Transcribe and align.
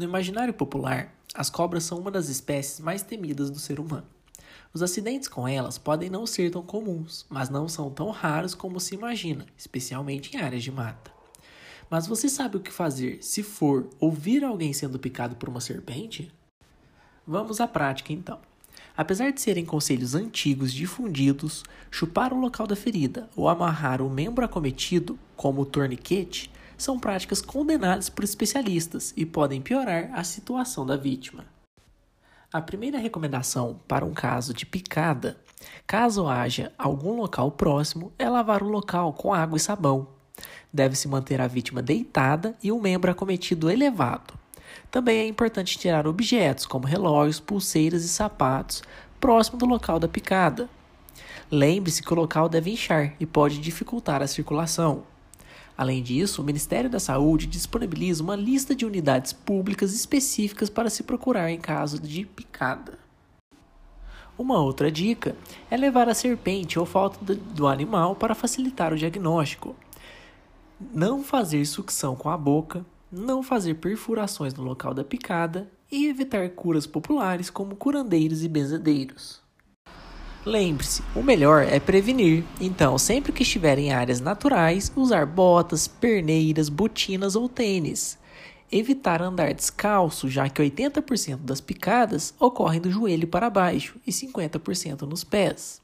No 0.00 0.06
imaginário 0.06 0.54
popular, 0.54 1.14
as 1.34 1.50
cobras 1.50 1.84
são 1.84 1.98
uma 1.98 2.10
das 2.10 2.30
espécies 2.30 2.80
mais 2.80 3.02
temidas 3.02 3.50
do 3.50 3.58
ser 3.58 3.78
humano. 3.78 4.06
Os 4.72 4.82
acidentes 4.82 5.28
com 5.28 5.46
elas 5.46 5.76
podem 5.76 6.08
não 6.08 6.26
ser 6.26 6.50
tão 6.50 6.62
comuns, 6.62 7.26
mas 7.28 7.50
não 7.50 7.68
são 7.68 7.90
tão 7.90 8.08
raros 8.08 8.54
como 8.54 8.80
se 8.80 8.94
imagina, 8.94 9.44
especialmente 9.58 10.34
em 10.34 10.40
áreas 10.40 10.62
de 10.62 10.72
mata. 10.72 11.12
Mas 11.90 12.06
você 12.06 12.30
sabe 12.30 12.56
o 12.56 12.60
que 12.60 12.72
fazer 12.72 13.18
se 13.20 13.42
for 13.42 13.90
ouvir 14.00 14.42
alguém 14.42 14.72
sendo 14.72 14.98
picado 14.98 15.36
por 15.36 15.50
uma 15.50 15.60
serpente? 15.60 16.32
Vamos 17.26 17.60
à 17.60 17.68
prática 17.68 18.10
então. 18.10 18.38
Apesar 18.96 19.30
de 19.32 19.40
serem 19.42 19.66
conselhos 19.66 20.14
antigos 20.14 20.72
difundidos, 20.72 21.62
chupar 21.90 22.32
o 22.32 22.40
local 22.40 22.66
da 22.66 22.74
ferida 22.74 23.28
ou 23.36 23.50
amarrar 23.50 24.00
o 24.00 24.08
membro 24.08 24.46
acometido, 24.46 25.18
como 25.36 25.60
o 25.60 25.66
torniquete, 25.66 26.50
são 26.82 26.98
práticas 26.98 27.40
condenadas 27.42 28.08
por 28.08 28.24
especialistas 28.24 29.12
e 29.16 29.26
podem 29.26 29.60
piorar 29.60 30.10
a 30.12 30.24
situação 30.24 30.86
da 30.86 30.96
vítima. 30.96 31.44
A 32.52 32.60
primeira 32.60 32.98
recomendação 32.98 33.78
para 33.86 34.04
um 34.04 34.12
caso 34.12 34.52
de 34.52 34.66
picada, 34.66 35.36
caso 35.86 36.26
haja 36.26 36.72
algum 36.76 37.16
local 37.16 37.52
próximo, 37.52 38.12
é 38.18 38.28
lavar 38.28 38.62
o 38.62 38.68
local 38.68 39.12
com 39.12 39.32
água 39.32 39.56
e 39.56 39.60
sabão. 39.60 40.08
Deve-se 40.72 41.06
manter 41.06 41.40
a 41.40 41.46
vítima 41.46 41.82
deitada 41.82 42.56
e 42.62 42.72
o 42.72 42.80
membro 42.80 43.10
acometido 43.10 43.70
elevado. 43.70 44.34
Também 44.90 45.18
é 45.18 45.26
importante 45.26 45.78
tirar 45.78 46.06
objetos 46.06 46.66
como 46.66 46.86
relógios, 46.86 47.38
pulseiras 47.38 48.04
e 48.04 48.08
sapatos 48.08 48.82
próximo 49.20 49.58
do 49.58 49.66
local 49.66 50.00
da 50.00 50.08
picada. 50.08 50.68
Lembre-se 51.50 52.02
que 52.02 52.12
o 52.12 52.16
local 52.16 52.48
deve 52.48 52.70
inchar 52.70 53.14
e 53.20 53.26
pode 53.26 53.58
dificultar 53.58 54.22
a 54.22 54.26
circulação. 54.26 55.04
Além 55.80 56.02
disso, 56.02 56.42
o 56.42 56.44
Ministério 56.44 56.90
da 56.90 57.00
Saúde 57.00 57.46
disponibiliza 57.46 58.22
uma 58.22 58.36
lista 58.36 58.74
de 58.74 58.84
unidades 58.84 59.32
públicas 59.32 59.94
específicas 59.94 60.68
para 60.68 60.90
se 60.90 61.02
procurar 61.02 61.50
em 61.50 61.58
caso 61.58 61.98
de 61.98 62.26
picada. 62.26 62.98
Uma 64.36 64.60
outra 64.60 64.92
dica 64.92 65.34
é 65.70 65.78
levar 65.78 66.06
a 66.06 66.12
serpente 66.12 66.78
ou 66.78 66.84
falta 66.84 67.34
do 67.34 67.66
animal 67.66 68.14
para 68.14 68.34
facilitar 68.34 68.92
o 68.92 68.98
diagnóstico. 68.98 69.74
Não 70.78 71.24
fazer 71.24 71.64
sucção 71.64 72.14
com 72.14 72.28
a 72.28 72.36
boca, 72.36 72.84
não 73.10 73.42
fazer 73.42 73.76
perfurações 73.76 74.52
no 74.52 74.62
local 74.62 74.92
da 74.92 75.02
picada 75.02 75.66
e 75.90 76.08
evitar 76.08 76.46
curas 76.50 76.86
populares 76.86 77.48
como 77.48 77.74
curandeiros 77.74 78.44
e 78.44 78.48
benzedeiros. 78.48 79.40
Lembre-se, 80.44 81.02
o 81.14 81.22
melhor 81.22 81.64
é 81.64 81.78
prevenir. 81.78 82.44
Então, 82.58 82.96
sempre 82.96 83.30
que 83.30 83.42
estiver 83.42 83.78
em 83.78 83.92
áreas 83.92 84.20
naturais, 84.20 84.90
usar 84.96 85.26
botas, 85.26 85.86
perneiras, 85.86 86.70
botinas 86.70 87.36
ou 87.36 87.46
tênis. 87.46 88.18
Evitar 88.72 89.20
andar 89.20 89.52
descalço, 89.52 90.30
já 90.30 90.48
que 90.48 90.62
80% 90.62 91.40
das 91.40 91.60
picadas 91.60 92.32
ocorrem 92.40 92.80
do 92.80 92.90
joelho 92.90 93.28
para 93.28 93.50
baixo 93.50 93.96
e 94.06 94.10
50% 94.10 95.02
nos 95.02 95.24
pés. 95.24 95.82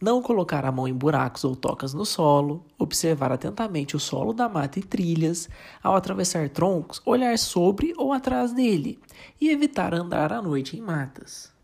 Não 0.00 0.22
colocar 0.22 0.64
a 0.64 0.72
mão 0.72 0.88
em 0.88 0.94
buracos 0.94 1.44
ou 1.44 1.54
tocas 1.54 1.92
no 1.92 2.06
solo, 2.06 2.64
observar 2.78 3.30
atentamente 3.30 3.94
o 3.94 4.00
solo 4.00 4.32
da 4.32 4.48
mata 4.48 4.78
e 4.78 4.82
trilhas, 4.82 5.50
ao 5.82 5.94
atravessar 5.94 6.48
troncos, 6.48 7.02
olhar 7.04 7.36
sobre 7.38 7.92
ou 7.98 8.12
atrás 8.14 8.52
dele 8.52 8.98
e 9.38 9.50
evitar 9.50 9.92
andar 9.92 10.32
à 10.32 10.40
noite 10.40 10.78
em 10.78 10.80
matas. 10.80 11.55